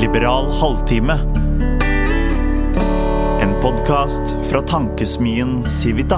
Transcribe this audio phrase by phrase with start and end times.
[0.00, 1.12] Liberal halvtime.
[3.42, 6.16] En podkast fra tankesmien Civita.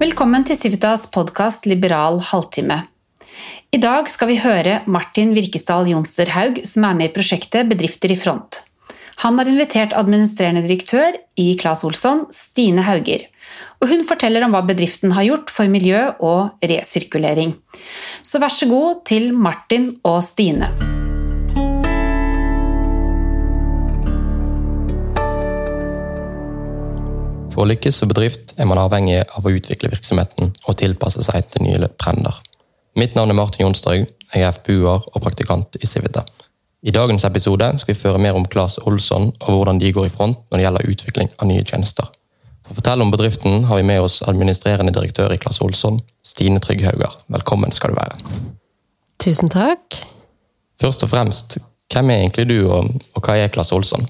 [0.00, 2.80] Velkommen til Civitas podkast Liberal halvtime.
[3.70, 8.18] I dag skal vi høre Martin Virkesdal Jonsterhaug, som er med i prosjektet Bedrifter i
[8.18, 8.64] front.
[9.22, 13.28] Han har invitert administrerende direktør i Claes Olsson, Stine Hauger.
[13.82, 17.56] Og hun forteller om hva bedriften har gjort for miljø og resirkulering.
[18.22, 20.70] Så vær så god til Martin og Stine.
[27.54, 31.46] For å lykkes som bedrift er man avhengig av å utvikle virksomheten og tilpasse seg
[31.54, 32.40] til nye trender.
[32.98, 36.24] Mitt navn er Martin Jonstrøg, jeg er FPU-er og praktikant i Civita.
[36.84, 40.12] I dagens episode skal vi føre mer om Claes Olsson og hvordan de går i
[40.12, 42.10] front når det gjelder utvikling av nye tjenester.
[42.64, 46.62] For å fortelle om bedriften har vi med oss administrerende direktør i Klasse Olsson, Stine
[46.64, 47.12] Trygghauger.
[47.28, 48.16] Velkommen skal du være.
[49.20, 50.00] Tusen takk.
[50.80, 51.58] Først og fremst,
[51.92, 54.08] hvem er egentlig du, og, og hva er Klasse Olsson?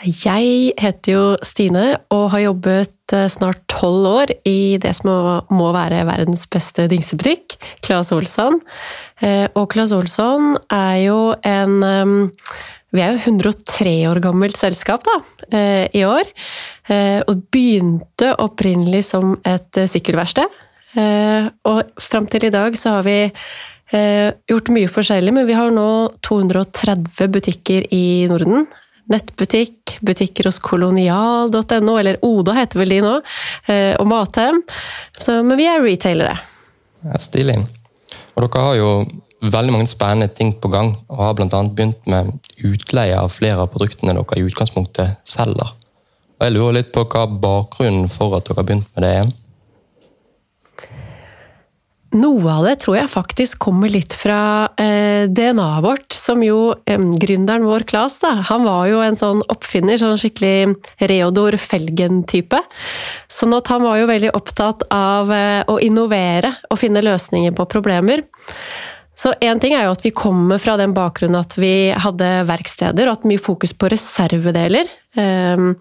[0.00, 5.12] Jeg heter jo Stine og har jobbet eh, snart tolv år i det som
[5.52, 8.58] må være verdens beste dingsebutikk, Claes Olsson.
[9.20, 11.84] Eh, og Claes Olsson er jo en
[12.90, 15.20] Vi er jo 103 år gammelt selskap da,
[15.54, 16.26] eh, i år.
[16.90, 20.56] Og begynte opprinnelig som et sykkelverksted.
[21.70, 23.30] Og fram til i dag så har vi
[24.50, 25.86] gjort mye forskjellig, men vi har nå
[26.26, 28.66] 230 butikker i Norden
[29.10, 33.16] nettbutikk, butikker hos kolonial.no, eller Oda heter vel de nå,
[33.66, 34.62] eh, og Mathem.
[35.26, 36.36] Men vi er retailere.
[37.06, 37.58] Ja, Stilig.
[38.36, 38.92] Og dere har jo
[39.40, 41.62] veldig mange spennende ting på gang, og har bl.a.
[41.68, 42.32] begynt med
[42.66, 45.76] utleie av flere av produktene dere i utgangspunktet selger.
[46.40, 49.30] Og Jeg lurer litt på hva bakgrunnen for at dere har begynt med det er?
[52.10, 56.98] Noe av det tror jeg faktisk kommer litt fra eh, DNA-et vårt, som jo eh,
[57.22, 60.74] gründeren vår, Klas, da, han var jo en sånn oppfinner, sånn skikkelig
[61.06, 62.58] Reodor Felgen-type.
[63.30, 67.68] Sånn at han var jo veldig opptatt av eh, å innovere og finne løsninger på
[67.70, 68.26] problemer.
[69.16, 73.08] Så én ting er jo at vi kommer fra den bakgrunnen at vi hadde verksteder
[73.08, 74.88] og hatt mye fokus på reservedeler.
[75.16, 75.74] Um,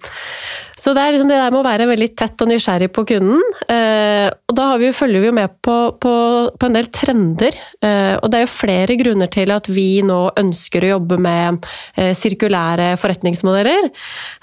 [0.79, 3.41] så det er liksom det der med å være veldig tett og nysgjerrig på kunden.
[3.67, 6.13] Uh, og da vi, følger vi jo med på, på,
[6.55, 7.57] på en del trender.
[7.83, 11.59] Uh, og det er jo flere grunner til at vi nå ønsker å jobbe med
[11.59, 13.89] uh, sirkulære forretningsmodeller.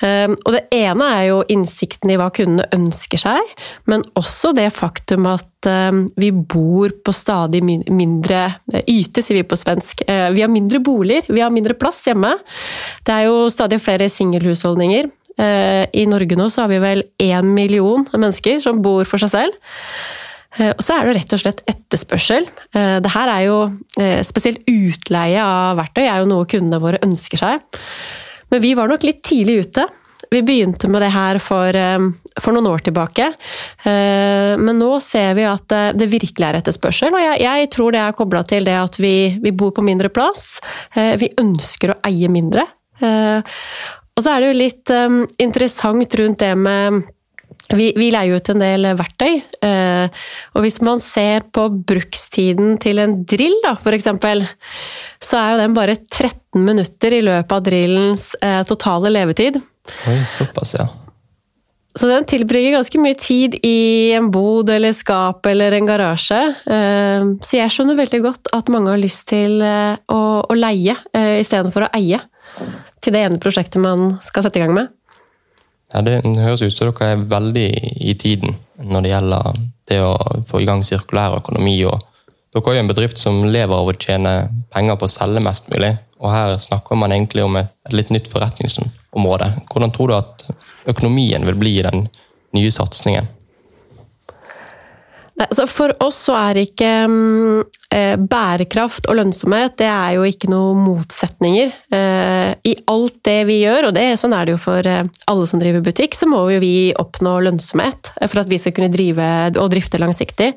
[0.06, 3.52] og det ene er jo innsikten i hva kundene ønsker seg,
[3.90, 5.68] men også det faktum at
[6.16, 8.42] vi bor på stadig mindre
[8.86, 10.04] yte, sier vi på svensk.
[10.06, 12.30] vi har mindre boliger, vi har mindre plass hjemme.
[13.06, 15.10] Det er jo stadig flere singelhushold husholdninger.
[15.38, 19.30] Eh, I Norge nå så har vi vel én million mennesker som bor for seg
[19.30, 19.52] selv.
[20.58, 22.48] Eh, og så er det rett og slett etterspørsel.
[22.74, 23.58] Eh, det her er jo
[23.96, 27.62] Spesielt utleie av verktøy er jo noe kundene våre ønsker seg.
[28.52, 29.86] Men vi var nok litt tidlig ute.
[30.30, 31.76] Vi begynte med det her for,
[32.42, 33.30] for noen år tilbake.
[33.86, 38.16] Men nå ser vi at det virkelig er etterspørsel, og jeg, jeg tror det er
[38.18, 40.58] kobla til det at vi, vi, bor på mindre plass.
[40.94, 42.66] Vi ønsker å eie mindre.
[44.16, 47.04] Og så er det jo litt um, interessant rundt det med
[47.74, 53.00] vi, vi, leier ut en del verktøy, eh, og hvis man ser på brukstiden til
[53.02, 54.44] en drill, da, for eksempel,
[55.22, 59.58] så er jo den bare 13 minutter i løpet av drillens eh, totale levetid.
[60.06, 60.86] Oi, såpass, ja.
[61.96, 66.42] Så den tilbringer ganske mye tid i en bod eller skap eller en garasje.
[66.70, 70.94] Eh, så jeg skjønner veldig godt at mange har lyst til å, å leie
[71.42, 72.22] istedenfor å eie
[73.06, 74.90] til det ene prosjektet man skal sette i gang med?
[75.94, 77.68] Ja, Det høres ut som dere er veldig
[78.02, 80.14] i tiden når det gjelder det å
[80.48, 81.78] få i gang sirkulær økonomi.
[81.86, 82.02] og
[82.52, 84.34] Dere er jo en bedrift som lever av å tjene
[84.74, 85.94] penger på å selge mest mulig.
[86.18, 89.52] Og her snakker man egentlig om et, litt nytt forretningsområde.
[89.70, 90.46] Hvordan tror du at
[90.88, 92.08] økonomien vil bli i den
[92.56, 93.28] nye satsingen?
[95.36, 97.64] Altså for oss så er ikke um,
[98.30, 101.74] bærekraft og lønnsomhet det er jo ikke noen motsetninger.
[101.92, 105.48] Uh, I alt det vi gjør, og det, sånn er det jo for uh, alle
[105.50, 109.28] som driver butikk, så må jo vi oppnå lønnsomhet for at vi skal kunne drive
[109.60, 110.54] og drifte langsiktig.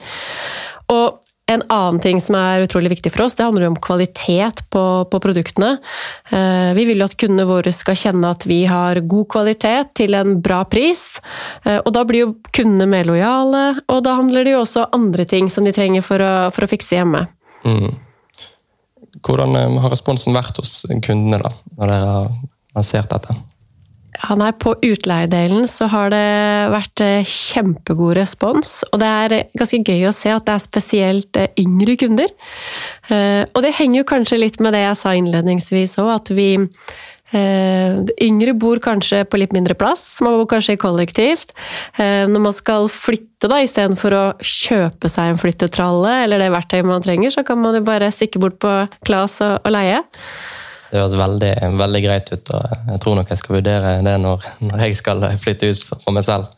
[0.90, 1.19] Og
[1.50, 5.20] en annen ting som er utrolig viktig for oss, det handler om kvalitet på, på
[5.24, 5.72] produktene.
[6.30, 10.18] Eh, vi vil jo at kundene våre skal kjenne at vi har god kvalitet til
[10.20, 11.18] en bra pris.
[11.66, 15.26] Eh, og da blir jo kundene mer lojale, og da handler det jo også andre
[15.30, 17.26] ting som de trenger for å, for å fikse hjemme.
[17.66, 17.98] Mm.
[19.26, 22.34] Hvordan eh, har responsen vært hos kundene da, når dere har
[22.78, 23.40] lansert dette?
[24.20, 26.26] Ja, er På utleiedelen så har det
[26.74, 28.82] vært eh, kjempegod respons.
[28.92, 32.34] Og det er ganske gøy å se at det er spesielt eh, yngre kunder.
[33.08, 36.52] Eh, og det henger jo kanskje litt med det jeg sa innledningsvis òg, at vi
[37.30, 41.52] Yngre bor kanskje på litt mindre plass, man bor kanskje kollektivt.
[42.02, 47.06] Når man skal flytte, da, istedenfor å kjøpe seg en flyttetralle eller det verktøyet man
[47.06, 48.74] trenger, så kan man jo bare stikke bort på
[49.06, 50.02] Klas og leie.
[50.90, 54.48] Det høres veldig, veldig, greit ut, og jeg tror nok jeg skal vurdere det når,
[54.66, 56.50] når jeg skal flytte ut for meg selv.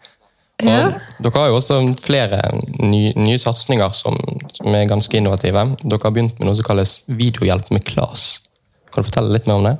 [0.61, 0.91] Ja.
[1.21, 2.39] Dere har jo også flere
[2.79, 4.17] nye, nye satsinger som,
[4.53, 5.63] som, er ganske innovative.
[5.81, 8.27] Dere har begynt med noe som kalles videohjelp med KLAS.
[8.91, 9.75] Kan du fortelle litt mer om det?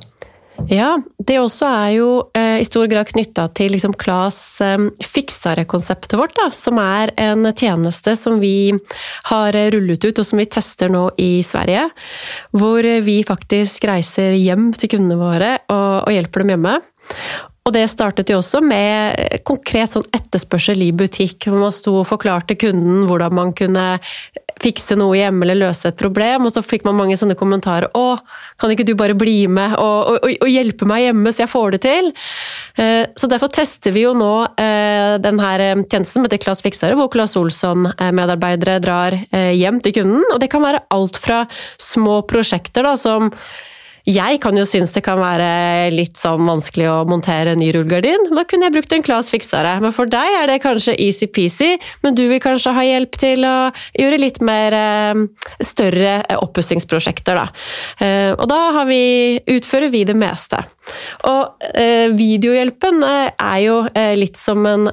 [0.70, 2.08] Ja, det også er jo
[2.38, 7.48] eh, i stor grad knytta til liksom Klas eh, Fiksare-konseptet vårt, da, som er en
[7.50, 8.72] tjeneste som vi
[9.30, 11.88] har rullet ut og som vi tester nå i Sverige.
[12.54, 16.76] Hvor vi faktisk reiser hjem til kundene våre og, og hjelper dem hjemme.
[17.62, 22.08] Og det startet jo også med konkret sånn etterspørsel i butikk, hvor man sto og
[22.08, 23.84] forklarte kunden hvordan man kunne
[24.62, 28.18] fikse noe hjemme eller løse et problem, og så fikk man mange sånne kommentarer 'Å,
[28.60, 31.76] kan ikke du bare bli med og, og, og hjelpe meg hjemme, så jeg får
[31.76, 32.12] det til?'
[32.82, 36.96] Eh, så derfor tester vi jo nå eh, denne eh, tjenesten som heter Claes Fiksere,
[36.96, 40.24] hvor Claes Olsson-medarbeidere drar hjem til kunden.
[40.32, 41.44] Og det kan være alt fra
[41.76, 43.28] små prosjekter da, som
[44.08, 48.30] jeg kan jo synes det kan være litt sånn vanskelig å montere en ny rullegardin.
[48.34, 49.76] Da kunne jeg brukt en Claes fiksere.
[49.84, 53.56] Men for deg er det kanskje easy-peasy, men du vil kanskje ha hjelp til å
[53.98, 55.22] gjøre litt mer eh,
[55.62, 57.46] større oppussingsprosjekter, da.
[58.02, 60.64] Eh, og da vi, utfører vi det meste.
[61.30, 63.82] Og eh, videohjelpen er jo
[64.18, 64.88] litt som en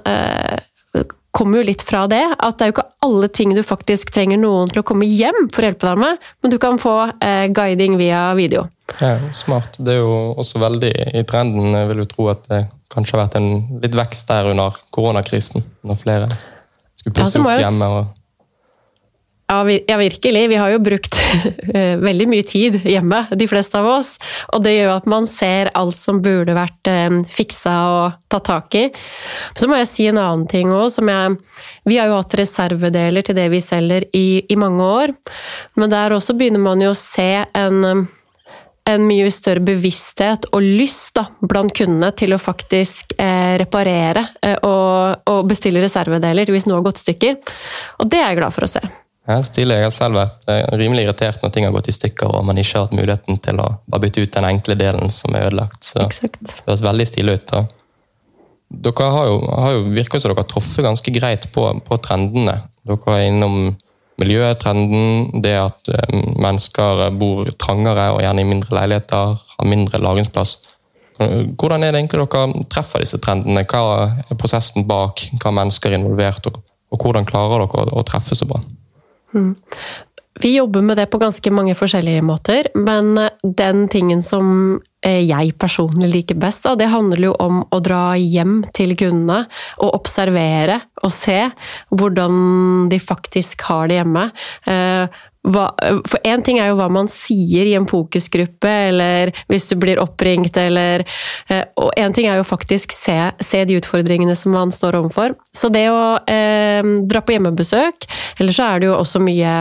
[1.32, 4.42] kommer jo litt fra det, at det er jo ikke alle ting du faktisk trenger
[4.42, 7.46] noen til å komme hjem for å hjelpe deg med, men du kan få eh,
[7.56, 8.68] guiding via video.
[9.00, 9.78] Ja, Smart.
[9.78, 11.74] Det er jo også veldig i trenden.
[11.76, 13.52] Jeg vil jo tro at det kanskje har vært en
[13.84, 16.30] litt vekst der under koronakrisen, når flere
[17.00, 17.92] skulle pusse ja, opp hjemme.
[18.00, 18.20] og
[19.88, 20.48] ja, virkelig.
[20.48, 21.16] Vi har jo brukt
[21.74, 24.12] eh, veldig mye tid hjemme, de fleste av oss.
[24.54, 28.78] Og det gjør at man ser alt som burde vært eh, fiksa og tatt tak
[28.78, 28.84] i.
[29.58, 30.94] Så må jeg si en annen ting òg,
[31.90, 35.16] Vi har jo hatt reservedeler til det vi selger i, i mange år.
[35.76, 38.06] Men der også begynner man jo å se en
[38.92, 44.58] en mye større bevissthet og lyst da, blant kundene til å faktisk eh, reparere eh,
[44.66, 47.38] og, og bestille reservedeler hvis noe har gått stykker.
[48.00, 48.84] Og det er jeg glad for å se.
[49.30, 49.76] Ja, stilig.
[49.78, 52.58] Jeg har selv vært eh, rimelig irritert når ting har gått i stykker og man
[52.58, 55.84] ikke har hatt muligheten til å bare bytte ut den enkle delen som er ødelagt.
[55.86, 56.42] Så Exakt.
[56.42, 57.52] det høres veldig stilig ut.
[57.52, 57.66] Da.
[58.70, 62.60] Dere har jo, har jo virket som dere har truffet ganske greit på, på, trendene.
[62.90, 63.60] Dere er innom
[64.20, 70.58] miljøtrenden, det at um, mennesker bor trangere og gjerne i mindre leiligheter, har mindre lagringsplass.
[71.20, 73.66] Hvordan er det egentlig dere treffer disse trendene?
[73.68, 75.26] Hva er prosessen bak?
[75.42, 76.62] Hva mennesker er involvert, og,
[76.96, 78.62] hvordan klarer dere å treffe så bra?
[79.36, 79.52] Mm.
[80.42, 85.52] Vi jobber med det på ganske mange forskjellige måter, men den tingen som eh, jeg
[85.60, 89.42] personlig liker best, det handler jo om å dra hjem til kundene
[89.84, 91.42] og observere og se
[91.92, 94.30] hvordan de faktisk har det hjemme.
[95.48, 95.70] Hva,
[96.04, 100.02] for én ting er jo hva man sier i en fokusgruppe, eller hvis du blir
[100.02, 101.06] oppringt, eller
[101.48, 105.38] eh, Og én ting er jo faktisk se, se de utfordringene som man står overfor.
[105.56, 108.10] Så det å eh, dra på hjemmebesøk,
[108.44, 109.54] eller så er det jo også mye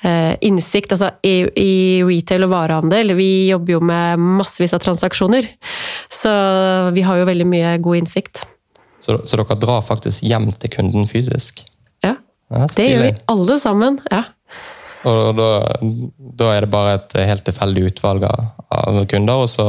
[0.00, 1.74] eh, innsikt altså i, i,
[2.06, 3.12] retail og varehandel.
[3.20, 5.52] Vi jobber jo med massevis av transaksjoner,
[6.08, 6.32] så
[6.96, 8.46] vi har jo veldig mye god innsikt.
[9.04, 11.60] Så, så dere drar faktisk hjem til kunden fysisk?
[12.04, 12.16] Ja,
[12.48, 14.00] ja det gjør vi alle sammen.
[14.08, 14.24] ja.
[15.08, 15.48] Og da,
[16.36, 19.66] da, er det bare et helt tilfeldig utvalg av kunder, og så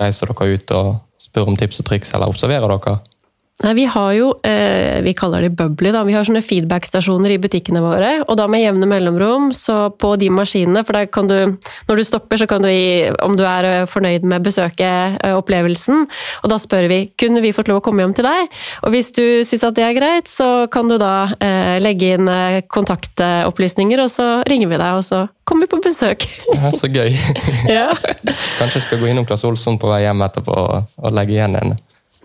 [0.00, 0.90] reiser dere ut og
[1.24, 2.98] spør om tips og triks, eller observerer dere?
[3.62, 6.02] Nei, Vi har jo, eh, vi kaller det bubbly, da.
[6.02, 8.24] Vi har sånne feedback-stasjoner i butikkene våre.
[8.26, 11.56] Og da med jevne mellomrom, så på de maskinene, for der kan du
[11.86, 15.34] Når du stopper, så kan du gi om du er eh, fornøyd med besøket, eh,
[15.36, 16.08] opplevelsen.
[16.42, 18.48] Og da spør vi kunne vi fått lov å komme hjem til deg.
[18.82, 22.26] Og hvis du syns at det er greit, så kan du da eh, legge inn
[22.26, 26.26] eh, kontaktopplysninger, og så ringer vi deg, og så kommer vi på besøk.
[26.56, 27.14] Ja, så gøy.
[27.68, 27.92] ja.
[28.58, 31.76] Kanskje jeg skal gå innom Claes Olsson på vei hjem etterpå og legge igjen en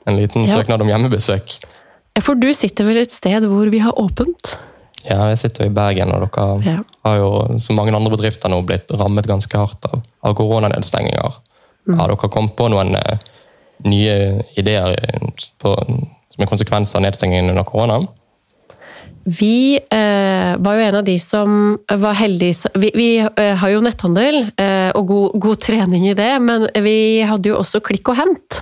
[0.06, 0.60] en liten ja.
[0.60, 1.58] søknad om hjemmebesøk.
[2.20, 4.56] For du sitter vel et sted hvor vi har åpent?
[5.06, 6.78] Ja, jeg sitter jo i Bergen, og dere ja.
[7.08, 7.30] har jo,
[7.62, 11.38] som mange andre bedrifter, nå blitt rammet ganske hardt av, av koronanedstenginger.
[11.88, 12.00] Mm.
[12.02, 13.16] Har dere kommet på noen uh,
[13.88, 14.16] nye
[14.60, 14.98] ideer
[15.64, 15.76] på,
[16.34, 18.02] som en konsekvens av nedstengingen under korona?
[19.30, 23.82] Vi eh, var jo en av de som var heldige Vi, vi eh, har jo
[23.84, 28.20] netthandel, eh, og god, god, trening i det, men vi hadde jo også Klikk og
[28.20, 28.60] hent.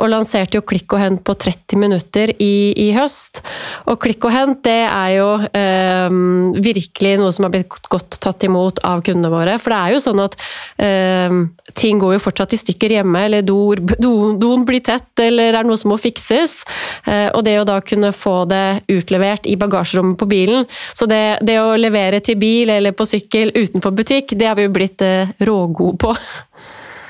[0.00, 3.42] Og lanserte jo Klikk og hent på 30 minutter i, i høst.
[3.90, 6.16] Og Klikk og hent det er jo eh,
[6.64, 9.56] virkelig noe som har blitt godt tatt imot av kundene våre.
[9.62, 10.36] For det er jo sånn at
[10.82, 11.36] eh,
[11.78, 15.60] ting går jo fortsatt i stykker hjemme, eller doen do, do blir tett, eller det
[15.60, 16.58] er noe som må fikses.
[17.06, 20.64] Eh, og det å da kunne få det utlevert i bagasjerommet på bilen
[20.96, 24.66] Så det, det å levere til bil eller på sykkel utenfor butikk, det har vi
[24.66, 25.02] jo blitt
[25.46, 26.14] rågode på.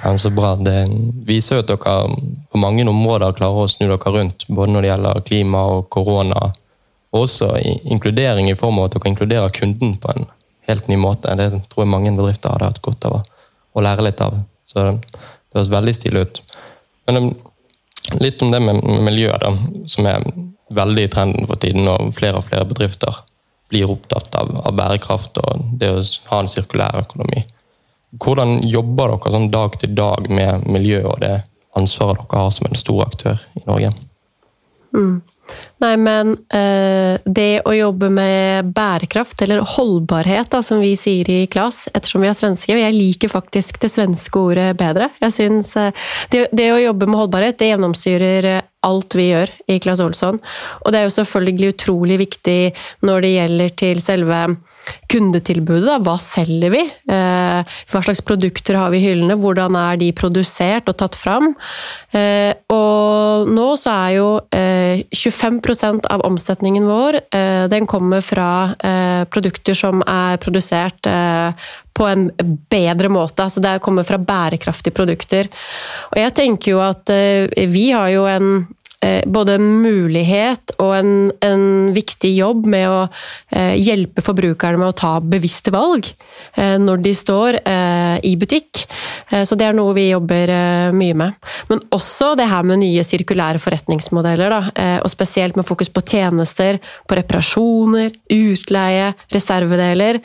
[0.03, 0.55] Ja, så bra.
[0.55, 0.87] Det
[1.27, 1.95] viser jo at dere
[2.53, 4.47] på mange områder klarer å snu dere rundt.
[4.49, 6.51] Både når det gjelder klima og korona.
[7.15, 10.29] Og også inkludering i form av at dere inkluderer kunden på en
[10.69, 11.35] helt ny måte.
[11.39, 13.23] Det tror jeg mange bedrifter hadde hatt godt av
[13.77, 14.39] å lære litt av.
[14.69, 15.17] Så det
[15.57, 16.43] høres veldig stilig ut.
[17.09, 17.33] Men um,
[18.21, 20.23] litt om det med miljøet, da, som er
[20.77, 21.89] veldig i trenden for tiden.
[21.89, 23.23] Og flere og flere bedrifter
[23.71, 27.43] blir opptatt av, av bærekraft og det å ha en sirkulær økonomi.
[28.23, 31.37] Hvordan jobber dere sånn dag til dag med miljø og det
[31.77, 33.93] ansvaret dere har som en stor aktør i Norge?
[34.97, 35.21] Mm.
[35.85, 41.43] Nei, men eh, det å jobbe med bærekraft, eller holdbarhet, da, som vi sier i
[41.53, 45.11] KLAS, ettersom vi er svenske Jeg liker faktisk det svenske ordet bedre.
[45.21, 49.53] Jeg synes eh, det, det, å jobbe med holdbarhet, det gjennomsyrer eh, alt vi gjør
[49.73, 50.39] i Klas Olsson.
[50.85, 52.61] Og det er jo selvfølgelig utrolig viktig
[53.07, 54.41] når det gjelder til selve
[55.11, 55.87] kundetilbudet.
[55.89, 55.99] Da.
[56.03, 56.83] Hva selger vi?
[56.87, 59.39] Eh, hva slags produkter har vi i hyllene?
[59.41, 61.53] Hvordan er de produsert og tatt fram?
[62.15, 65.61] Eh, og nå så er jo eh, 25
[66.11, 71.53] av omsetningen vår eh, den kommer fra eh, produkter som er produsert eh,
[71.97, 72.31] på en
[72.71, 73.43] bedre måte.
[73.43, 75.49] Altså det kommer fra bærekraftige produkter.
[76.13, 77.09] Og jeg tenker jo at
[77.73, 78.67] vi har jo en
[79.27, 81.11] både mulighet og en,
[81.45, 81.65] en,
[81.97, 83.01] viktig jobb med å
[83.55, 86.09] eh, hjelpe forbrukerne med å ta bevisste valg
[86.57, 87.59] eh, når de står
[88.27, 88.83] i butikk.
[89.49, 90.51] Så det er noe vi jobber
[90.95, 91.37] mye med.
[91.71, 94.53] Men også det her med nye sirkulære forretningsmodeller.
[94.53, 100.21] Da, og spesielt med fokus på tjenester, på reparasjoner, utleie, reservedeler.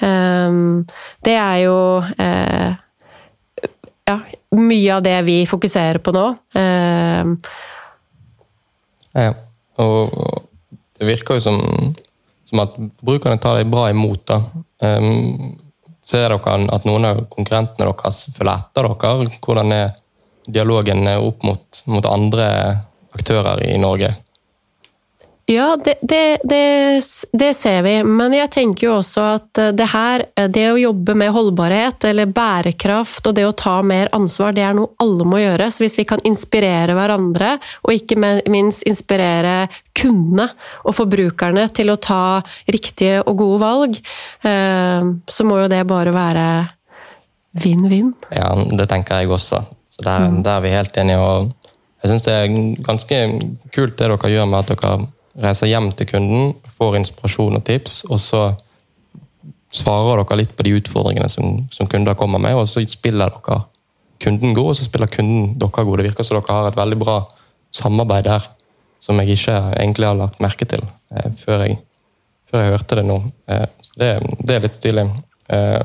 [0.00, 1.78] Det er jo
[4.10, 4.18] ja,
[4.56, 6.26] mye av det vi fokuserer på nå.
[9.16, 9.32] Ja,
[9.80, 10.12] og
[10.98, 11.60] det virker jo som,
[12.48, 14.22] som at forbrukerne tar deg bra imot.
[14.28, 14.40] da.
[14.84, 15.56] Um,
[16.04, 19.40] ser dere at noen av konkurrentene deres følger etter dere?
[19.40, 19.92] Hvordan er
[20.50, 22.48] dialogen opp mot, mot andre
[23.16, 24.14] aktører i Norge?
[25.50, 27.02] Ja, det, det, det,
[27.32, 28.04] det, ser vi.
[28.04, 32.06] Men jeg tenker jo også at eh, det her, eh, det å jobbe med holdbarhet
[32.06, 35.66] eller bærekraft og det å ta mer ansvar, det er noe alle må gjøre.
[35.74, 39.66] Så hvis vi kan inspirere hverandre, og ikke minst inspirere
[39.98, 40.52] kundene
[40.84, 42.22] og forbrukerne til å ta
[42.70, 44.02] riktige og gode valg,
[44.46, 46.48] eh, så må jo det bare være
[47.58, 48.14] vinn-vinn.
[48.38, 49.64] Ja, det tenker jeg også.
[49.90, 50.42] Så der, mm.
[50.46, 51.18] der er vi helt enige.
[51.18, 51.56] og
[52.00, 52.52] jeg syns det er
[52.86, 53.24] ganske
[53.74, 55.00] kult det dere gjør med at dere
[55.40, 58.42] reiser hjem til kunden, får inspirasjon og tips, og så
[59.74, 63.62] svarer dere litt på de utfordringene som, som kunder kommer med, og så spiller dere
[64.20, 66.00] kunden god, og så spiller kunden dere god.
[66.00, 67.20] Det virker som dere har et veldig bra
[67.74, 68.48] samarbeid der,
[69.00, 70.82] som jeg ikke egentlig har lagt merke til
[71.14, 71.78] eh, før, jeg,
[72.50, 73.18] før, jeg, hørte det nå.
[73.48, 73.66] Eh,
[73.96, 74.10] det,
[74.42, 75.06] det, er litt stilig.
[75.54, 75.80] Eh,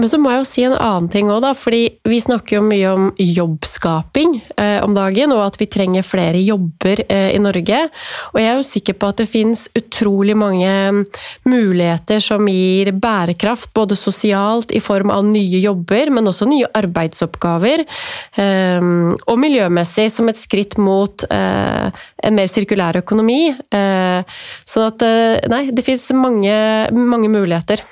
[0.00, 1.52] men så må jeg jo si en annen ting òg, da.
[1.56, 6.40] Fordi vi snakker jo mye om jobbskaping eh, om dagen, og at vi trenger flere
[6.40, 7.82] jobber eh, i Norge.
[8.32, 10.72] Og jeg er jo sikker på at det finnes utrolig mange
[11.44, 17.84] muligheter som gir bærekraft, både sosialt i form av nye jobber, men også nye arbeidsoppgaver.
[18.40, 18.90] Eh,
[19.20, 23.42] og miljømessig som et skritt mot eh, en mer sirkulær økonomi.
[23.68, 26.54] Sånn at eh, Nei, det fins mange,
[26.94, 27.84] mange muligheter.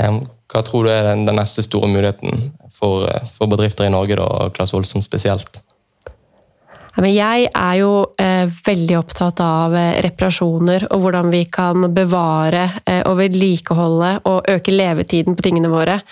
[0.00, 4.18] Um hva tror du er den, den neste store muligheten for, for, bedrifter i Norge,
[4.20, 5.62] da, Claes Olsson spesielt?
[6.92, 13.00] Jeg er jo eh, veldig opptatt av eh, reparasjoner og hvordan vi kan bevare eh,
[13.08, 16.02] og vedlikeholde og øke levetiden på tingene våre.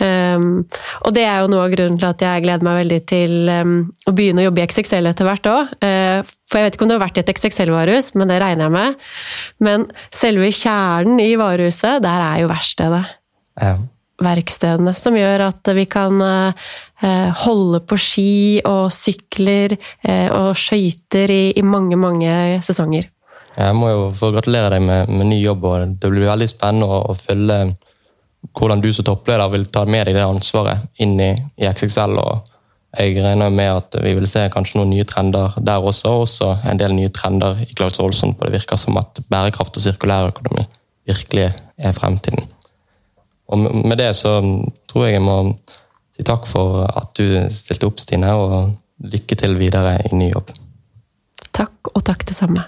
[0.00, 0.64] Um,
[1.04, 3.76] og det er jo noe av grunnen til at jeg gleder meg veldig til um,
[4.08, 5.78] å begynne å jobbe i XXL etter hvert òg.
[6.48, 8.76] For jeg vet ikke om du har vært i et XXL-varehus, men det regner jeg
[8.78, 9.08] med.
[9.68, 13.04] Men selve kjernen i varehuset, der er jo verkstedet.
[13.60, 13.76] Ja.
[14.22, 21.32] Verkstedene, som gjør at vi kan eh, holde på ski og sykler eh, og skøyter
[21.32, 23.08] i, i, mange, mange sesonger.
[23.56, 25.66] Jeg må jo få gratulere deg med, med ny jobb.
[25.68, 27.58] og Det blir veldig spennende å, å følge
[28.58, 32.16] hvordan du som toppleder vil ta med deg det ansvaret inn i, i XXL.
[32.22, 32.48] og
[32.92, 36.50] jeg regner med at vi vil se kanskje noen nye trender der også, og også
[36.68, 40.66] en del nye trender i Claus Olsson, for det virker som at bærekraft og sirkulærøkonomi
[41.08, 41.46] virkelig
[41.78, 42.44] er fremtiden.
[43.52, 44.38] Og med det så
[44.88, 45.38] tror jeg jeg må
[46.16, 48.72] si takk for at du stilte opp, Stine, og
[49.12, 50.52] lykke til videre i ny jobb.
[51.52, 52.64] Takk, og takk det samme.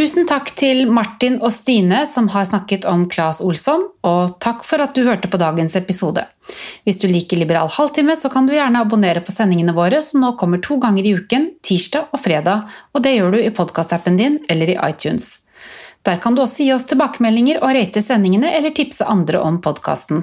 [0.00, 4.80] Tusen takk til Martin og Stine som har snakket om Claes Olsson, og takk for
[4.80, 6.22] at du hørte på dagens episode.
[6.88, 10.30] Hvis du liker Liberal halvtime, så kan du gjerne abonnere på sendingene våre, som nå
[10.40, 14.40] kommer to ganger i uken, tirsdag og fredag, og det gjør du i podkastappen din
[14.48, 15.49] eller i iTunes.
[16.02, 20.22] Der kan du også gi oss tilbakemeldinger og rate sendingene eller tipse andre om podkasten.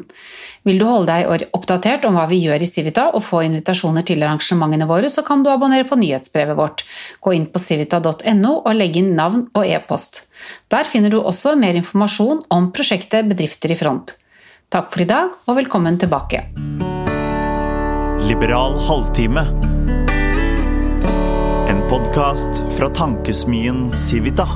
[0.66, 4.26] Vil du holde deg oppdatert om hva vi gjør i Civita og få invitasjoner til
[4.26, 6.82] arrangementene våre, så kan du abonnere på nyhetsbrevet vårt.
[7.22, 10.24] Gå inn på civita.no og legge inn navn og e-post.
[10.74, 14.16] Der finner du også mer informasjon om prosjektet Bedrifter i front.
[14.74, 16.42] Takk for i dag, og velkommen tilbake.
[18.26, 19.46] Liberal halvtime.
[21.70, 24.50] En podkast fra tankesmien Civita.